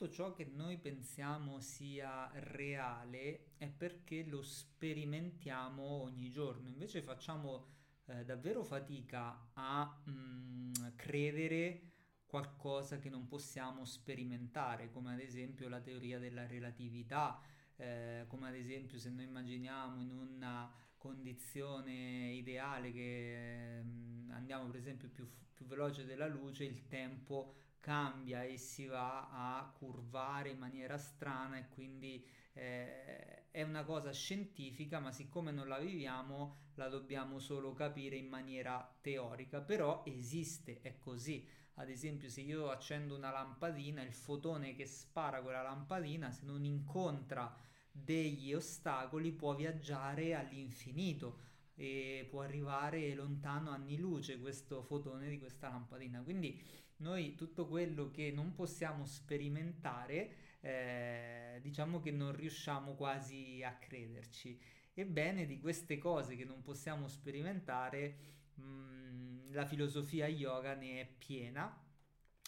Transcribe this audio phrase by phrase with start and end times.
[0.00, 7.66] tutto ciò che noi pensiamo sia reale è perché lo sperimentiamo ogni giorno, invece facciamo
[8.06, 11.82] eh, davvero fatica a mm, credere
[12.24, 17.38] qualcosa che non possiamo sperimentare, come ad esempio la teoria della relatività,
[17.76, 23.84] eh, come ad esempio se noi immaginiamo in una condizione ideale che eh,
[24.30, 29.72] andiamo per esempio più, più veloce della luce, il tempo cambia e si va a
[29.76, 35.78] curvare in maniera strana e quindi eh, è una cosa scientifica ma siccome non la
[35.78, 42.42] viviamo la dobbiamo solo capire in maniera teorica però esiste è così ad esempio se
[42.42, 47.54] io accendo una lampadina il fotone che spara quella lampadina se non incontra
[47.90, 55.70] degli ostacoli può viaggiare all'infinito e può arrivare lontano anni luce questo fotone di questa
[55.70, 56.20] lampadina.
[56.20, 56.62] Quindi
[57.00, 64.58] noi tutto quello che non possiamo sperimentare, eh, diciamo che non riusciamo quasi a crederci.
[64.94, 68.16] Ebbene, di queste cose che non possiamo sperimentare,
[68.54, 71.84] mh, mm, la filosofia yoga ne è piena,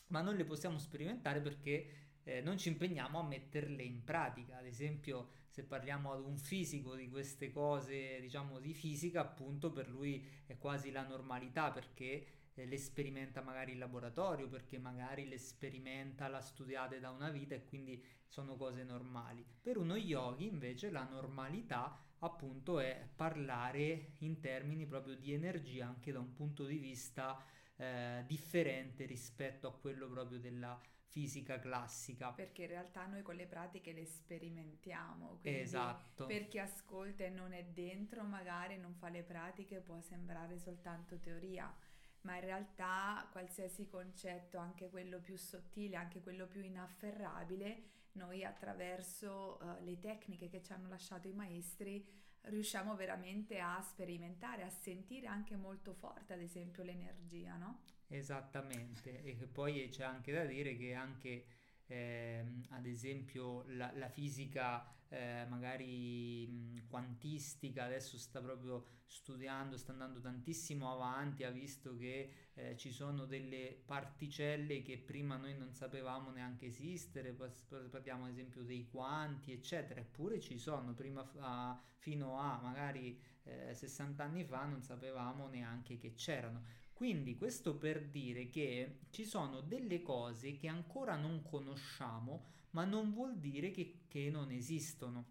[0.08, 4.58] ma non le possiamo sperimentare perché eh, non ci impegniamo a metterle in pratica.
[4.58, 9.88] Ad esempio, se parliamo ad un fisico di queste cose, diciamo di fisica, appunto per
[9.88, 16.28] lui è quasi la normalità perché le sperimenta magari in laboratorio, perché magari le sperimenta,
[16.28, 19.44] l'ha studiate da una vita e quindi sono cose normali.
[19.60, 26.12] Per uno yogi invece la normalità appunto è parlare in termini proprio di energia anche
[26.12, 27.42] da un punto di vista
[27.76, 30.80] eh, differente rispetto a quello proprio della
[31.12, 32.32] fisica classica.
[32.32, 35.38] Perché in realtà noi con le pratiche le sperimentiamo.
[35.40, 36.24] Quindi esatto.
[36.24, 41.18] Per chi ascolta e non è dentro, magari non fa le pratiche, può sembrare soltanto
[41.18, 41.74] teoria.
[42.22, 49.58] Ma in realtà qualsiasi concetto, anche quello più sottile, anche quello più inafferrabile, noi attraverso
[49.60, 52.06] uh, le tecniche che ci hanno lasciato i maestri
[52.42, 57.82] riusciamo veramente a sperimentare, a sentire anche molto forte, ad esempio, l'energia, no?
[58.08, 61.46] Esattamente, e poi c'è anche da dire che anche
[61.92, 69.92] eh, ad esempio la, la fisica eh, magari mh, quantistica adesso sta proprio studiando, sta
[69.92, 75.74] andando tantissimo avanti, ha visto che eh, ci sono delle particelle che prima noi non
[75.74, 82.38] sapevamo neanche esistere, parliamo ad esempio dei quanti eccetera, eppure ci sono, prima a, fino
[82.38, 86.64] a magari 60 eh, anni fa non sapevamo neanche che c'erano.
[87.02, 93.12] Quindi questo per dire che ci sono delle cose che ancora non conosciamo, ma non
[93.12, 95.24] vuol dire che, che non esistono.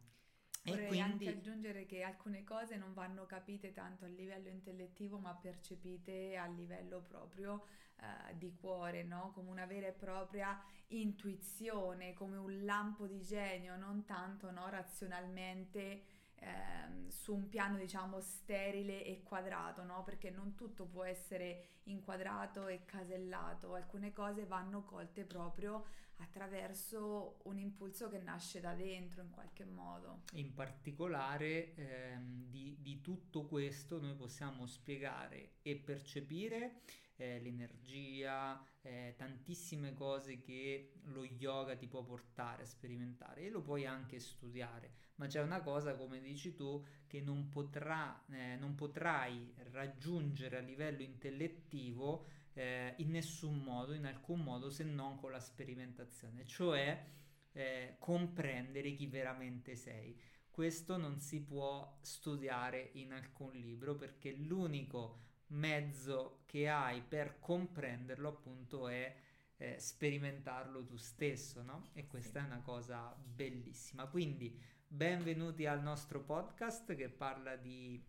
[0.66, 1.28] Vorrei quindi...
[1.28, 6.46] anche aggiungere che alcune cose non vanno capite tanto a livello intellettivo, ma percepite a
[6.46, 7.64] livello proprio
[8.02, 9.32] uh, di cuore, no?
[9.34, 14.68] come una vera e propria intuizione, come un lampo di genio, non tanto no?
[14.68, 16.02] razionalmente
[16.42, 20.04] ehm, su un piano diciamo sterile e quadrato, no?
[20.04, 25.86] Perché non tutto può essere inquadrato e casellato, alcune cose vanno colte proprio
[26.18, 30.22] attraverso un impulso che nasce da dentro in qualche modo.
[30.34, 36.82] In particolare ehm, di, di tutto questo noi possiamo spiegare e percepire
[37.22, 43.62] eh, l'energia, eh, tantissime cose che lo yoga ti può portare a sperimentare e lo
[43.62, 48.74] puoi anche studiare, ma c'è una cosa come dici tu che non, potrà, eh, non
[48.74, 55.30] potrai raggiungere a livello intellettivo eh, in nessun modo, in alcun modo se non con
[55.32, 57.06] la sperimentazione, cioè
[57.52, 60.20] eh, comprendere chi veramente sei.
[60.50, 68.30] Questo non si può studiare in alcun libro perché l'unico mezzo che hai per comprenderlo
[68.30, 69.16] appunto è
[69.58, 71.90] eh, sperimentarlo tu stesso, no?
[71.94, 72.46] E questa sì.
[72.46, 74.08] è una cosa bellissima.
[74.08, 78.04] Quindi benvenuti al nostro podcast che parla di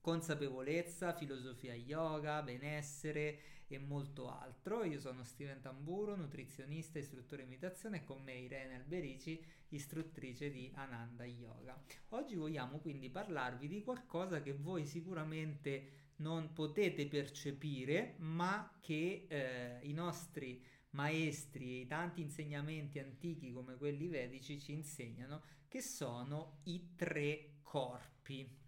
[0.00, 4.84] consapevolezza, filosofia yoga, benessere e molto altro.
[4.84, 10.70] Io sono Steven Tamburo, nutrizionista, istruttore in meditazione e con me Irene Alberici, istruttrice di
[10.74, 11.80] Ananda Yoga.
[12.10, 19.78] Oggi vogliamo quindi parlarvi di qualcosa che voi sicuramente non potete percepire, ma che eh,
[19.82, 26.60] i nostri maestri e i tanti insegnamenti antichi come quelli vedici ci insegnano, che sono
[26.64, 28.58] i tre corpi.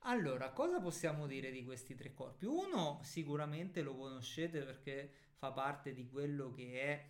[0.00, 2.46] Allora, cosa possiamo dire di questi tre corpi?
[2.46, 7.08] Uno sicuramente lo conoscete perché fa parte di quello che è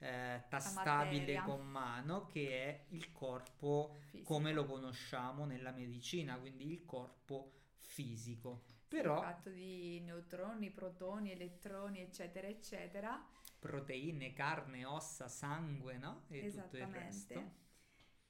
[0.00, 4.34] eh, tastabile con mano, che è il corpo Fisico.
[4.34, 8.64] come lo conosciamo nella medicina, quindi il corpo fisico.
[8.88, 9.18] Però...
[9.18, 13.24] Sì, fatto di neutroni, protoni, elettroni, eccetera, eccetera.
[13.58, 16.24] proteine, carne, ossa, sangue, no?
[16.28, 17.52] E tutto il resto.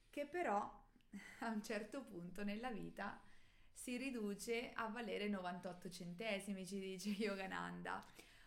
[0.09, 0.79] Che però
[1.39, 3.19] a un certo punto nella vita
[3.73, 8.05] si riduce a valere 98 centesimi, ci dice Yogananda,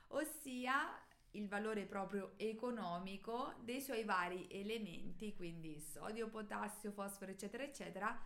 [0.09, 0.97] ossia
[1.33, 8.17] il valore proprio economico dei suoi vari elementi, quindi sodio, potassio, fosforo, eccetera, eccetera,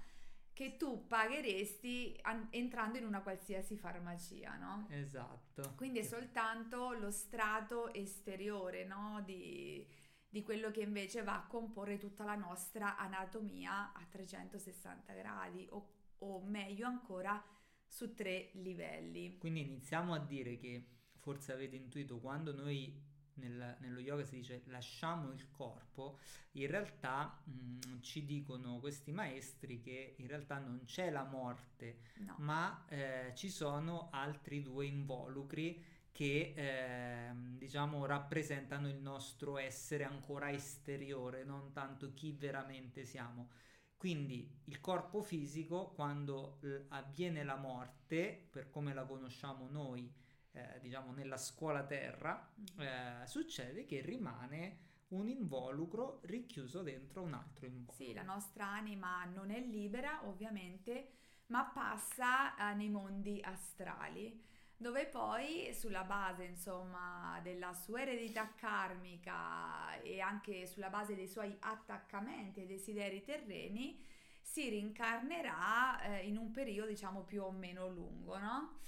[0.58, 4.88] che tu pagheresti an- entrando in una qualsiasi farmacia, no?
[4.90, 5.74] Esatto.
[5.76, 9.22] Quindi è soltanto lo strato esteriore, no?
[9.24, 9.86] Di,
[10.28, 15.92] di quello che invece va a comporre tutta la nostra anatomia a 360 gradi o,
[16.18, 17.40] o meglio ancora
[17.86, 19.38] su tre livelli.
[19.38, 20.88] Quindi iniziamo a dire che
[21.20, 23.00] forse avete intuito quando noi
[23.38, 26.18] nel, nello yoga si dice lasciamo il corpo,
[26.52, 32.00] in realtà mh, mm, ci dicono questi maestri che in realtà non c'è la morte,
[32.18, 32.34] no.
[32.38, 40.50] ma eh, ci sono altri due involucri che eh, diciamo rappresentano il nostro essere ancora
[40.50, 43.50] esteriore, non tanto chi veramente siamo.
[43.96, 50.12] Quindi il corpo fisico, quando l- avviene la morte, per come la conosciamo noi,
[50.58, 53.22] eh, diciamo nella scuola terra, mm-hmm.
[53.22, 58.04] eh, succede che rimane un involucro richiuso dentro un altro involucro.
[58.04, 61.12] Sì, la nostra anima non è libera, ovviamente,
[61.46, 64.44] ma passa eh, nei mondi astrali
[64.80, 71.54] dove poi sulla base insomma della sua eredità karmica e anche sulla base dei suoi
[71.58, 74.00] attaccamenti e desideri terreni
[74.40, 78.78] si rincarnerà eh, in un periodo diciamo più o meno lungo, no?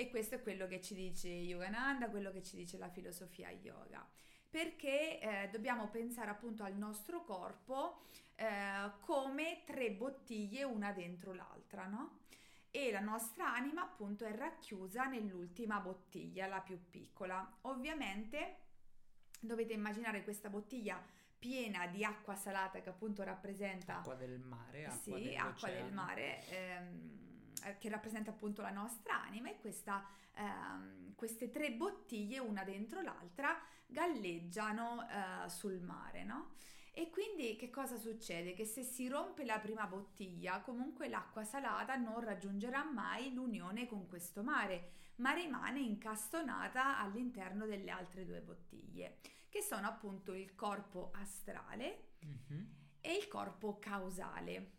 [0.00, 4.06] E questo è quello che ci dice Yogananda, quello che ci dice la filosofia yoga.
[4.48, 8.02] Perché eh, dobbiamo pensare appunto al nostro corpo
[8.36, 12.20] eh, come tre bottiglie una dentro l'altra, no?
[12.70, 17.58] e la nostra anima appunto è racchiusa nell'ultima bottiglia, la più piccola.
[17.62, 18.58] Ovviamente
[19.40, 21.02] dovete immaginare questa bottiglia
[21.36, 26.46] piena di acqua salata che appunto rappresenta acqua del mare, acqua, sì, acqua del mare
[26.48, 27.27] ehm, eh,
[27.78, 33.56] che rappresenta appunto la nostra anima e questa, ehm, queste tre bottiglie una dentro l'altra
[33.86, 36.50] galleggiano eh, sul mare, no?
[36.92, 38.54] E quindi che cosa succede?
[38.54, 44.08] Che se si rompe la prima bottiglia, comunque l'acqua salata non raggiungerà mai l'unione con
[44.08, 49.18] questo mare, ma rimane incastonata all'interno delle altre due bottiglie,
[49.48, 52.64] che sono appunto il corpo astrale mm-hmm.
[53.00, 54.77] e il corpo causale.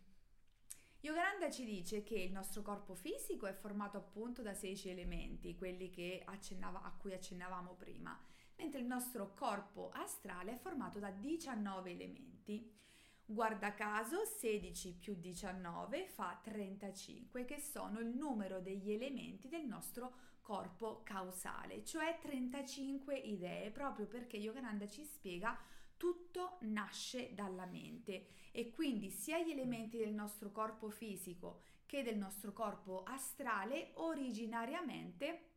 [1.00, 5.90] Yogananda ci dice che il nostro corpo fisico è formato appunto da 16 elementi, quelli
[6.24, 8.18] accennava, a cui accennavamo prima
[8.60, 12.78] mentre il nostro corpo astrale è formato da 19 elementi.
[13.24, 20.12] Guarda caso 16 più 19 fa 35, che sono il numero degli elementi del nostro
[20.42, 25.56] corpo causale, cioè 35 idee, proprio perché Yogananda ci spiega
[26.00, 32.16] tutto nasce dalla mente e quindi sia gli elementi del nostro corpo fisico che del
[32.16, 35.48] nostro corpo astrale originariamente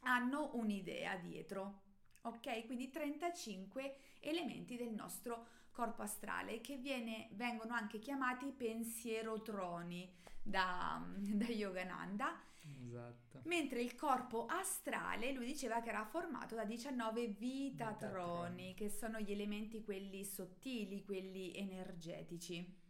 [0.00, 1.82] hanno un'idea dietro
[2.22, 2.66] ok?
[2.66, 10.12] Quindi 35 elementi del nostro corpo astrale che viene, vengono anche chiamati pensierotroni
[10.42, 12.36] da, da Yogananda.
[12.74, 13.40] Esatto.
[13.44, 19.32] Mentre il corpo astrale, lui diceva che era formato da 19 vitatroni, che sono gli
[19.32, 22.84] elementi quelli sottili, quelli energetici.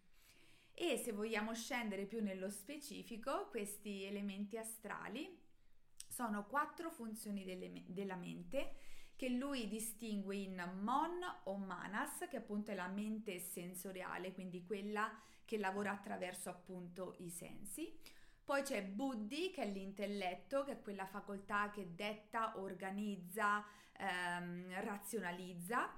[0.72, 5.44] E se vogliamo scendere più nello specifico, questi elementi astrali
[6.08, 8.76] sono quattro funzioni delle, della mente
[9.16, 15.10] che lui distingue in Mon o Manas, che appunto è la mente sensoriale, quindi quella
[15.46, 17.98] che lavora attraverso appunto i sensi.
[18.46, 23.64] Poi c'è Buddhi, che è l'intelletto, che è quella facoltà che detta, organizza,
[23.98, 25.90] ehm, razionalizza.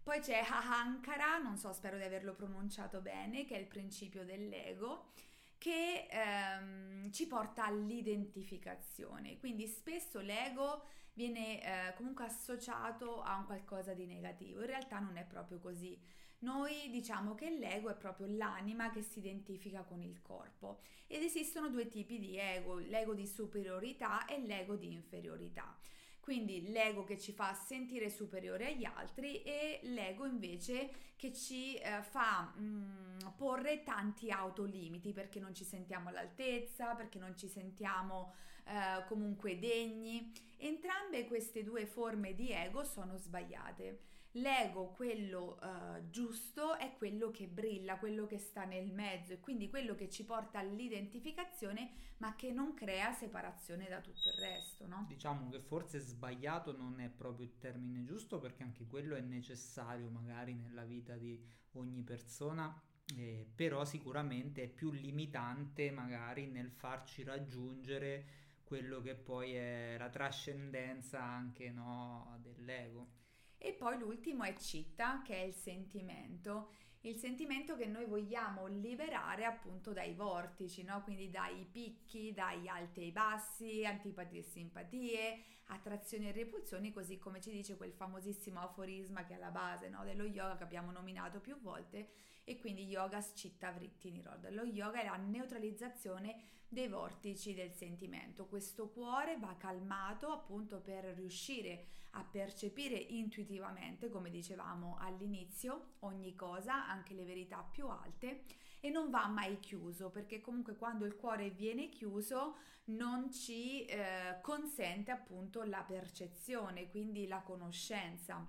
[0.00, 5.10] Poi c'è Ahankara, non so, spero di averlo pronunciato bene, che è il principio dell'ego
[5.58, 9.36] che ehm, ci porta all'identificazione.
[9.38, 14.60] Quindi spesso l'ego viene eh, comunque associato a un qualcosa di negativo.
[14.60, 16.00] In realtà non è proprio così.
[16.40, 21.68] Noi diciamo che l'ego è proprio l'anima che si identifica con il corpo ed esistono
[21.68, 25.76] due tipi di ego, l'ego di superiorità e l'ego di inferiorità.
[26.20, 32.02] Quindi l'ego che ci fa sentire superiore agli altri e l'ego invece che ci eh,
[32.02, 38.34] fa mh, mm, porre tanti autolimiti perché non ci sentiamo all'altezza, perché non ci sentiamo
[38.64, 40.30] eh, comunque degni.
[40.58, 47.48] Entrambe queste due forme di ego sono sbagliate L'ego, quello uh, giusto, è quello che
[47.48, 52.52] brilla, quello che sta nel mezzo e quindi quello che ci porta all'identificazione, ma che
[52.52, 55.06] non crea separazione da tutto il resto, no?
[55.08, 60.10] Diciamo che forse sbagliato non è proprio il termine giusto, perché anche quello è necessario
[60.10, 62.78] magari nella vita di ogni persona,
[63.16, 70.10] eh, però sicuramente è più limitante magari nel farci raggiungere quello che poi è la
[70.10, 73.12] trascendenza anche no, dell'ego.
[73.56, 76.72] E poi l'ultimo è citta, che è il sentimento.
[77.00, 81.02] Il sentimento che noi vogliamo liberare appunto dai vortici, no?
[81.02, 87.40] quindi dai picchi, dai alti e bassi, antipatie e simpatie, attrazioni e repulsioni, così come
[87.40, 90.04] ci dice quel famosissimo aforisma che è alla base no?
[90.04, 92.08] dello yoga che abbiamo nominato più volte
[92.44, 94.50] e quindi yoga citta vritti nirod.
[94.52, 98.46] Lo yoga è la neutralizzazione dei vortici del sentimento.
[98.46, 106.86] Questo cuore va calmato appunto per riuscire a percepire intuitivamente, come dicevamo all'inizio, ogni cosa,
[106.88, 108.44] anche le verità più alte
[108.80, 112.56] e non va mai chiuso perché comunque quando il cuore viene chiuso
[112.86, 118.46] non ci eh, consente appunto la percezione, quindi la conoscenza.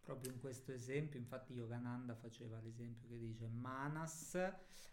[0.00, 4.38] Proprio in questo esempio, infatti Yogananda faceva l'esempio che dice Manas,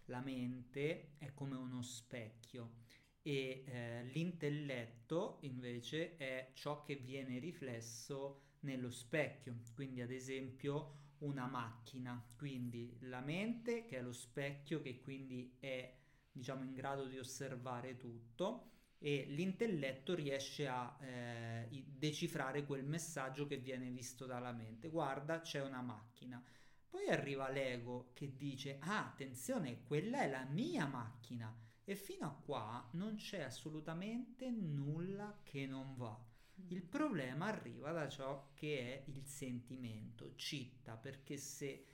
[0.05, 2.83] la mente, è come uno specchio
[3.21, 11.47] e eh, l'intelletto invece è ciò che viene riflesso nello specchio, quindi ad esempio una
[11.47, 15.93] macchina, quindi la mente che è lo specchio che quindi è
[16.31, 23.57] diciamo in grado di osservare tutto e l'intelletto riesce a eh, decifrare quel messaggio che
[23.57, 24.89] viene visto dalla mente.
[24.89, 26.43] Guarda, c'è una macchina.
[26.87, 31.53] Poi arriva l'ego che dice, ah, attenzione, quella è la mia macchina
[31.83, 36.19] e fino a qua non c'è assolutamente nulla che non va.
[36.67, 41.85] Il problema arriva da ciò che è il sentimento, citta, perché se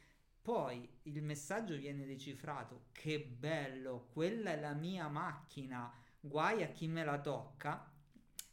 [0.42, 6.88] poi il messaggio viene decifrato, che bello, quella è la mia macchina, guai a chi
[6.88, 7.92] me la tocca,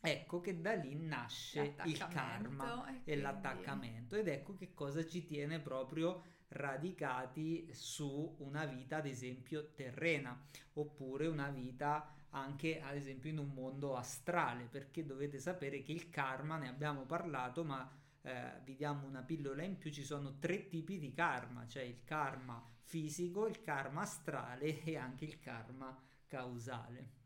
[0.01, 3.21] ecco che da lì nasce il karma e, quindi...
[3.21, 4.17] l'attaccamento.
[4.17, 11.27] Ed ecco che cosa ci tiene proprio radicati su una vita ad esempio terrena oppure
[11.27, 16.57] una vita anche ad esempio in un mondo astrale perché dovete sapere che il karma
[16.57, 17.91] ne abbiamo parlato ma
[18.23, 22.05] eh, vi diamo una pillola in più ci sono tre tipi di karma cioè il
[22.05, 27.17] karma fisico il karma astrale e anche il karma causale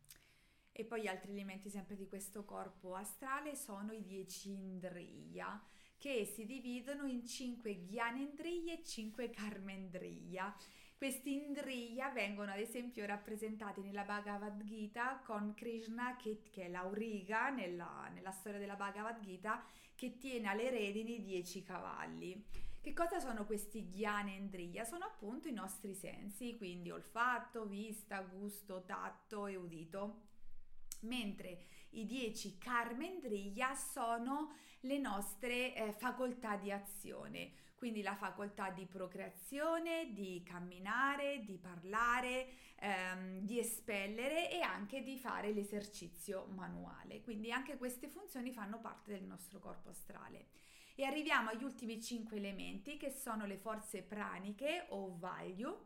[0.73, 5.61] e poi altri elementi sempre di questo corpo astrale sono i dieci indriya
[6.03, 10.53] che si dividono in 5 Gyanendriya e 5 Karmendriya.
[11.03, 17.51] Questi Indriya vengono ad esempio rappresentati nella Bhagavad Gita con Krishna che, che è l'auriga
[17.51, 19.65] nella, nella storia della Bhagavad Gita
[19.97, 22.45] che tiene alle redini 10 cavalli.
[22.81, 24.85] Che cosa sono questi Gyanendriya?
[24.85, 30.21] Sono appunto i nostri sensi, quindi olfatto, vista, gusto, tatto e udito.
[31.01, 38.87] Mentre i 10 Karmendriya sono le nostre eh, facoltà di azione, quindi la facoltà di
[38.87, 42.47] procreazione, di camminare, di parlare,
[42.77, 47.23] ehm, di espellere e anche di fare l'esercizio manuale.
[47.23, 50.51] Quindi anche queste funzioni fanno parte del nostro corpo astrale.
[50.95, 55.77] E arriviamo agli ultimi cinque elementi che sono le forze praniche o value,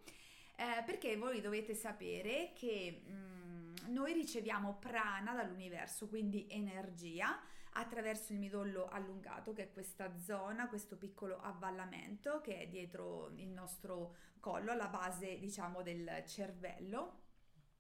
[0.57, 7.41] eh, perché voi dovete sapere che mh, mm, noi riceviamo prana dall'universo, quindi energia,
[7.77, 13.49] attraverso il midollo allungato, che è questa zona, questo piccolo avvallamento che è dietro il
[13.49, 17.25] nostro collo, alla base diciamo del cervello.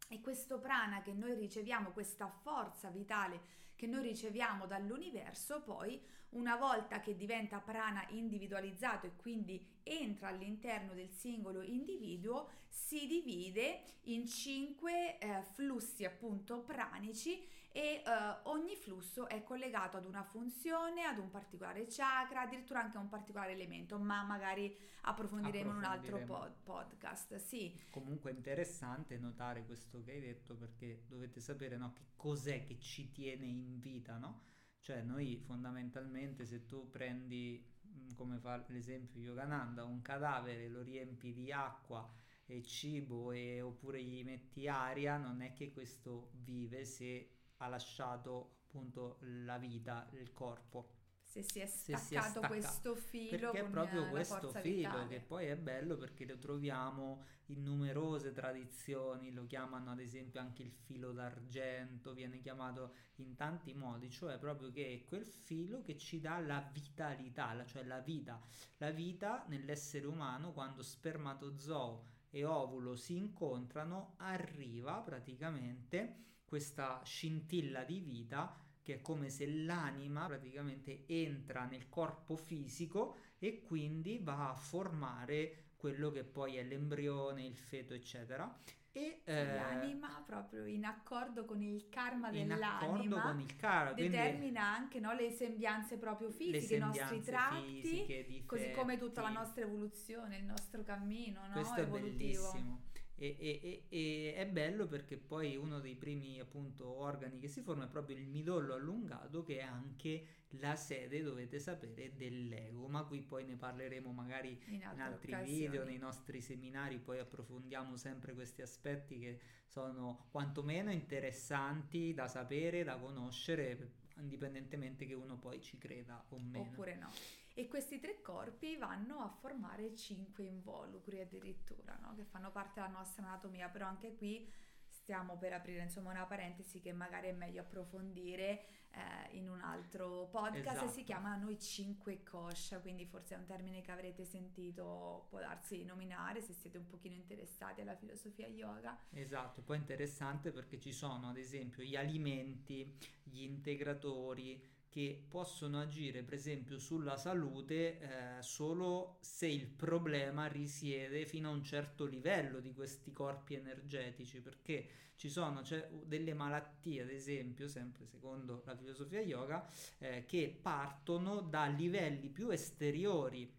[0.08, 6.00] E questo prana che noi riceviamo, questa forza vitale che noi riceviamo dall'universo, poi
[6.30, 13.82] una volta che diventa prana individualizzato e quindi entra all'interno del singolo individuo, si divide
[14.04, 21.02] in cinque eh, flussi appunto pranici e uh, ogni flusso è collegato ad una funzione,
[21.02, 25.84] ad un particolare chakra, addirittura anche a un particolare elemento, ma magari approfondiremo, in un
[25.84, 27.36] altro pod- podcast.
[27.36, 27.78] Sì.
[27.90, 32.78] Comunque è interessante notare questo che hai detto perché dovete sapere no, che cos'è che
[32.78, 34.44] ci tiene in vita, no?
[34.80, 41.34] Cioè noi fondamentalmente se tu prendi, mm, come fa l'esempio Yogananda, un cadavere, lo riempi
[41.34, 42.10] di acqua
[42.46, 48.56] e cibo e, oppure gli metti aria, non è che questo vive se ha lasciato
[48.66, 50.90] appunto la vita, il corpo.
[51.22, 55.08] se si è staccato, si è staccato questo filo perché è proprio questo filo vitale.
[55.08, 60.62] che poi è bello perché lo troviamo in numerose tradizioni lo chiamano ad esempio anche
[60.62, 65.96] il filo d'argento viene chiamato in tanti modi cioè proprio che è quel filo che
[65.96, 68.40] ci dà la vitalità cioè la vita
[68.78, 78.00] la vita nell'essere umano quando spermatozoo e ovulo si incontrano arriva praticamente questa scintilla di
[78.00, 84.54] vita che è come se l'anima praticamente entra nel corpo fisico e quindi va a
[84.54, 88.56] formare quello che poi è l'embrione, il feto, eccetera.
[88.92, 95.00] E, eh, l'anima proprio in accordo con il karma dell'anima con il karma, determina anche
[95.00, 100.38] no, le sembianze proprio fisiche, i nostri tratti, fisiche, così come tutta la nostra evoluzione,
[100.38, 102.50] il nostro cammino no, Questo evolutivo.
[102.50, 102.85] è bellissimo.
[103.18, 107.84] E, e, e, è bello perché poi uno dei primi appunto organi che si forma
[107.84, 110.26] è proprio il midollo allungato che è anche
[110.60, 115.58] la sede dovete sapere dell'ego ma qui poi ne parleremo magari in, in altri occasioni.
[115.58, 116.98] video nei nostri seminari.
[116.98, 125.14] Poi approfondiamo sempre questi aspetti che sono quantomeno interessanti da sapere da conoscere indipendentemente che
[125.14, 126.68] uno poi ci creda o meno.
[126.68, 127.10] Oppure no
[127.58, 132.14] e questi tre corpi vanno a formare cinque involucri addirittura, no?
[132.14, 134.46] che fanno parte della nostra anatomia, però anche qui
[134.86, 140.28] stiamo per aprire insomma una parentesi che magari è meglio approfondire eh, in un altro
[140.30, 140.90] podcast esatto.
[140.90, 145.82] si chiama Noi cinque coscia quindi forse è un termine che avrete sentito può darsi
[145.84, 150.92] nominare se siete un pochino interessati alla filosofia yoga esatto poi è interessante perché ci
[150.92, 158.42] sono ad esempio gli alimenti gli integratori che possono agire per esempio sulla salute eh,
[158.42, 164.88] solo se il problema risiede fino a un certo livello di questi corpi energetici perché
[165.16, 171.40] ci sono cioè, delle malattie ad esempio sempre secondo la filosofia yoga eh, che partono
[171.40, 173.52] da livelli più esteriori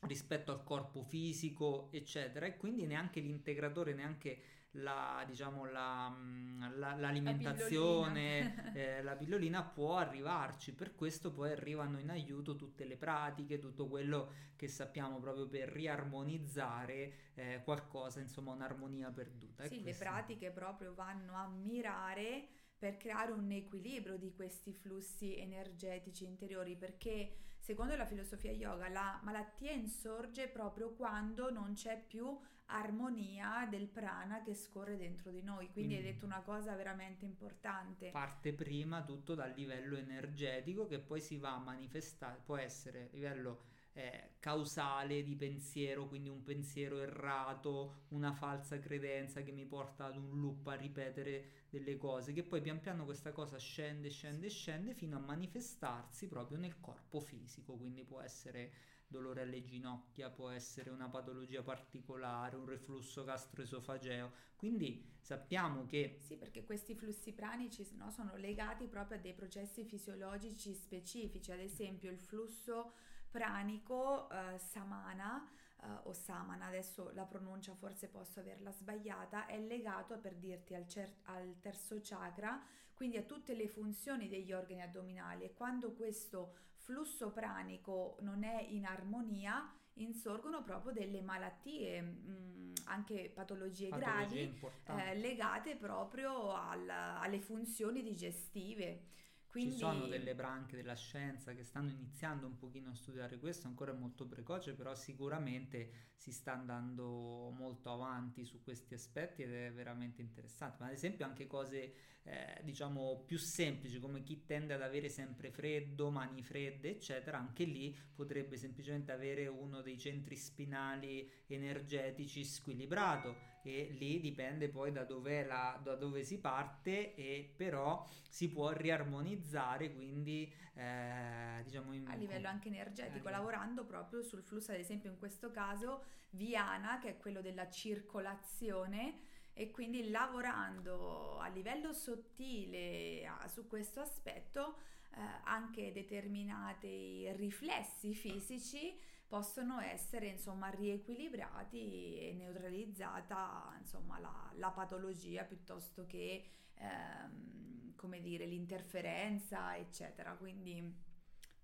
[0.00, 4.40] rispetto al corpo fisico eccetera e quindi neanche l'integratore neanche
[4.72, 8.72] la, diciamo, la, mm, la, l'alimentazione, la pillolina.
[8.72, 13.88] eh, la pillolina può arrivarci, per questo poi arrivano in aiuto tutte le pratiche, tutto
[13.88, 19.66] quello che sappiamo proprio per riarmonizzare eh, qualcosa, insomma un'armonia perduta.
[19.66, 22.48] Sì, le pratiche proprio vanno a mirare
[22.78, 29.20] per creare un equilibrio di questi flussi energetici interiori perché secondo la filosofia yoga la
[29.22, 32.38] malattia insorge proprio quando non c'è più
[32.72, 35.70] armonia del prana che scorre dentro di noi.
[35.70, 38.10] Quindi, Quindi hai detto una cosa veramente importante.
[38.10, 43.08] Parte prima tutto dal livello energetico che poi si va a manifestare, può essere a
[43.12, 50.06] livello eh, causale di pensiero, quindi un pensiero errato, una falsa credenza che mi porta
[50.06, 54.48] ad un loop a ripetere delle cose, che poi pian piano questa cosa scende, scende,
[54.48, 58.72] scende fino a manifestarsi proprio nel corpo fisico, quindi può essere
[59.10, 64.32] dolore alle ginocchia, può essere una patologia particolare, un reflusso gastroesofageo.
[64.56, 66.18] Quindi sappiamo che...
[66.20, 71.60] Sì, perché questi flussi pranici no, sono legati proprio a dei processi fisiologici specifici, ad
[71.60, 72.92] esempio il flusso
[73.30, 75.48] pranico eh, samana
[75.82, 80.86] Uh, o samana, adesso la pronuncia forse posso averla sbagliata, è legato per dirti al,
[80.86, 86.52] cer- al, terzo chakra, quindi a tutte le funzioni degli organi addominali e quando questo
[86.90, 94.50] flusso pranico non è in armonia, insorgono proprio delle malattie, mh, mm, anche patologie, patologie
[94.50, 99.04] gravi, eh, legate proprio al, alle funzioni digestive.
[99.50, 99.72] Quindi...
[99.72, 103.90] Ci sono delle branche della scienza che stanno iniziando un pochino a studiare questo, ancora
[103.92, 109.72] è molto precoce, però sicuramente si sta andando molto avanti su questi aspetti ed è
[109.72, 110.76] veramente interessante.
[110.78, 115.50] Ma ad esempio anche cose eh, diciamo più semplici come chi tende ad avere sempre
[115.50, 123.58] freddo, mani fredde, eccetera, anche lì potrebbe semplicemente avere uno dei centri spinali energetici squilibrato
[123.62, 128.70] e lì dipende poi da dove, la, da dove si parte e però si può
[128.70, 134.78] riarmonizzare quindi eh, diciamo in, a livello anche energetico eh, lavorando proprio sul flusso ad
[134.78, 139.20] esempio in questo caso Viana che è quello della circolazione
[139.52, 144.78] e quindi lavorando a livello sottile a, su questo aspetto
[145.12, 148.98] eh, anche determinati riflessi fisici
[149.30, 158.44] possono essere insomma riequilibrati e neutralizzata insomma la, la patologia piuttosto che ehm, come dire
[158.44, 161.08] l'interferenza eccetera quindi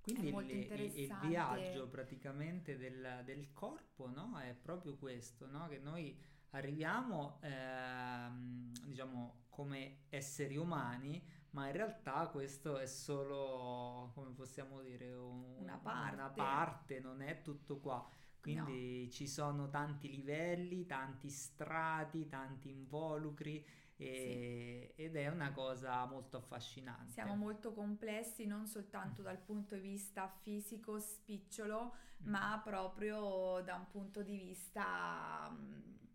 [0.00, 4.38] quindi il, il, il, viaggio praticamente del, del corpo no?
[4.38, 5.66] è proprio questo, no?
[5.66, 6.16] che noi
[6.50, 11.20] arriviamo ehm, diciamo come esseri umani
[11.56, 16.14] ma in realtà questo è solo, come possiamo dire, un, una, parte.
[16.14, 18.06] una parte, non è tutto qua.
[18.38, 19.10] Quindi no.
[19.10, 23.64] ci sono tanti livelli, tanti strati, tanti involucri
[23.96, 25.02] e, sì.
[25.02, 27.12] ed è una cosa molto affascinante.
[27.12, 32.28] Siamo molto complessi non soltanto dal punto di vista fisico spicciolo, mm.
[32.28, 36.05] ma proprio da un punto di vista mm,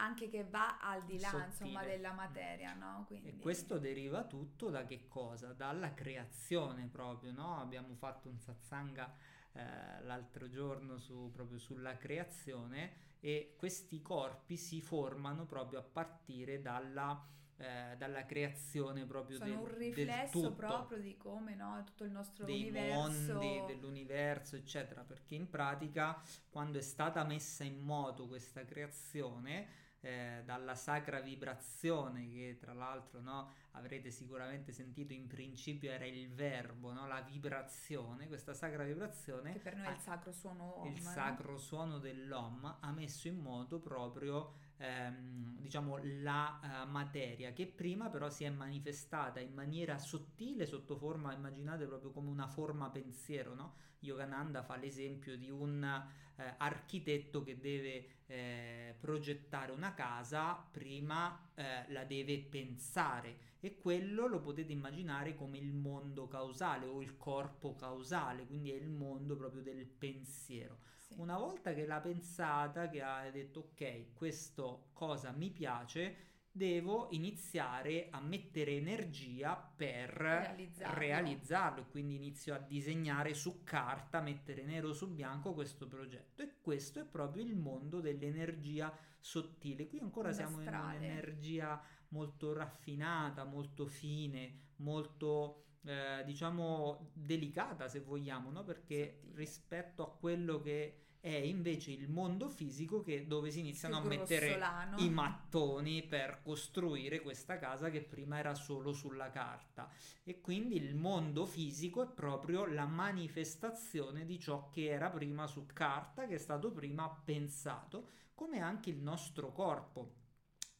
[0.00, 3.04] anche che va al di là insomma, della materia, no?
[3.06, 3.28] Quindi...
[3.28, 5.52] E questo deriva tutto da che cosa?
[5.52, 7.60] Dalla creazione proprio, no?
[7.60, 9.12] Abbiamo fatto un satsanga
[9.52, 16.60] eh, l'altro giorno su, proprio sulla creazione e questi corpi si formano proprio a partire
[16.60, 22.12] dalla, eh, dalla creazione proprio Sono del, un riflesso proprio di come no, tutto il
[22.12, 28.28] nostro dei universo mondi, dell'universo eccetera perché in pratica quando è stata messa in moto
[28.28, 35.90] questa creazione eh, dalla sacra vibrazione che tra l'altro no, avrete sicuramente sentito in principio
[35.90, 37.06] era il verbo, no?
[37.06, 41.58] la vibrazione, questa sacra vibrazione che per noi è il sacro suono Om, il sacro
[41.58, 48.30] suono dell'Om ha messo in moto proprio ehm, diciamo la uh, materia che prima però
[48.30, 53.74] si è manifestata in maniera sottile sotto forma immaginate proprio come una forma pensiero no?
[54.00, 56.06] Yogananda fa l'esempio di un
[56.38, 64.26] eh, architetto che deve eh, progettare una casa, prima eh, la deve pensare e quello
[64.26, 69.36] lo potete immaginare come il mondo causale o il corpo causale, quindi è il mondo
[69.36, 70.78] proprio del pensiero.
[70.96, 71.14] Sì.
[71.16, 76.26] Una volta che l'ha pensata, che ha detto ok, questo cosa mi piace,
[76.58, 80.98] devo iniziare a mettere energia per realizzarlo.
[80.98, 81.80] realizzarlo.
[81.80, 87.00] e quindi inizio a disegnare su carta, mettere nero su bianco questo progetto e questo
[87.00, 89.86] è proprio il mondo dell'energia sottile.
[89.86, 98.50] Qui ancora siamo in un'energia molto raffinata, molto fine, molto eh, diciamo delicata se vogliamo,
[98.50, 98.64] no?
[98.64, 99.36] perché Sottile.
[99.36, 101.04] rispetto a quello che
[101.36, 104.58] è invece il mondo fisico che, dove si iniziano a mettere
[104.96, 109.90] i mattoni per costruire questa casa che prima era solo sulla carta.
[110.24, 115.66] E quindi il mondo fisico è proprio la manifestazione di ciò che era prima su
[115.66, 120.14] carta che è stato prima pensato come anche il nostro corpo.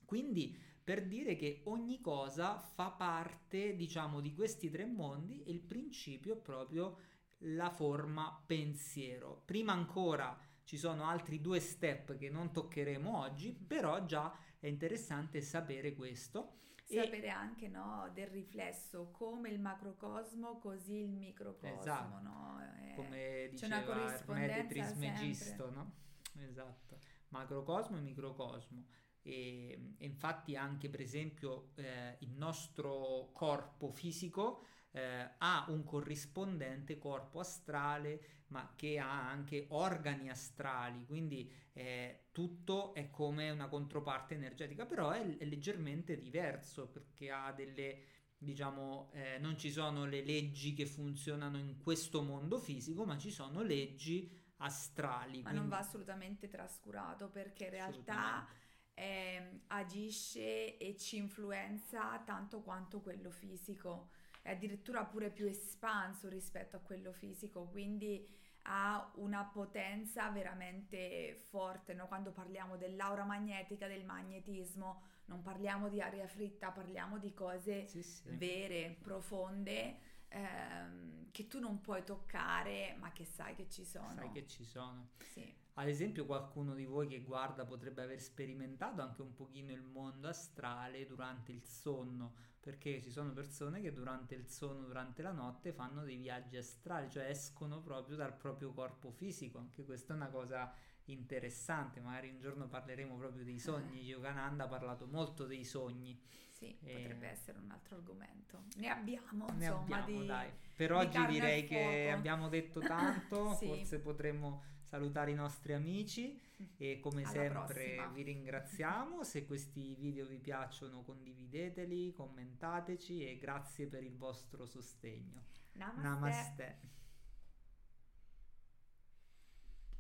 [0.05, 5.61] Quindi per dire che ogni cosa fa parte diciamo di questi tre mondi e il
[5.61, 6.97] principio è proprio
[7.42, 9.42] la forma pensiero.
[9.44, 15.40] Prima ancora ci sono altri due step che non toccheremo oggi, però già è interessante
[15.40, 16.57] sapere questo.
[16.85, 17.29] Sapere e...
[17.29, 21.81] anche no, del riflesso, come il macrocosmo, così il microcosmo.
[21.81, 22.20] Esatto.
[22.22, 22.59] No?
[22.61, 22.94] È...
[22.94, 25.92] Come diceva Hermete Trismegisto, no?
[26.40, 26.98] Esatto.
[27.29, 28.87] Macrocosmo e microcosmo.
[29.22, 34.64] E, e infatti anche per esempio eh, il nostro corpo fisico
[34.99, 42.95] eh, ha un corrispondente corpo astrale, ma che ha anche organi astrali, quindi eh, tutto
[42.95, 49.39] è come una controparte energetica, però è, è leggermente diverso perché ha delle diciamo, eh,
[49.39, 54.31] non ci sono le leggi che funzionano in questo mondo fisico, ma ci sono leggi
[54.59, 55.43] astrali.
[55.43, 55.59] Ma quindi...
[55.59, 58.47] non va assolutamente trascurato perché in realtà
[58.95, 64.11] eh, agisce e ci influenza tanto quanto quello fisico
[64.49, 68.27] è addirittura pure più espanso rispetto a quello fisico, quindi
[68.63, 71.93] ha una potenza veramente forte.
[71.93, 72.07] No?
[72.07, 78.03] Quando parliamo dell'aura magnetica, del magnetismo, non parliamo di aria fritta, parliamo di cose sì,
[78.03, 78.31] sì.
[78.37, 80.08] vere, profonde.
[80.29, 84.14] Ehm, che tu non puoi toccare, ma che sai che ci sono.
[84.14, 85.11] Sai che ci sono.
[85.19, 85.55] Sì.
[85.75, 90.29] Ad esempio, qualcuno di voi che guarda potrebbe aver sperimentato anche un pochino il mondo
[90.29, 95.73] astrale durante il sonno perché ci sono persone che durante il sonno, durante la notte
[95.73, 100.29] fanno dei viaggi astrali, cioè escono proprio dal proprio corpo fisico, anche questa è una
[100.29, 100.71] cosa
[101.12, 106.21] interessante, magari un giorno parleremo proprio dei sogni, Yogananda ha parlato molto dei sogni.
[106.51, 106.92] Sì, e...
[106.92, 108.64] potrebbe essere un altro argomento.
[108.77, 110.51] Ne abbiamo, ne insomma, abbiamo, di, dai.
[110.75, 113.66] Per oggi direi che abbiamo detto tanto, sì.
[113.66, 116.40] forse potremmo salutare i nostri amici
[116.77, 118.07] e come Alla sempre prossima.
[118.09, 119.23] vi ringraziamo.
[119.25, 125.44] Se questi video vi piacciono condivideteli, commentateci e grazie per il vostro sostegno.
[125.73, 126.03] Namaste.
[126.03, 126.79] Namaste.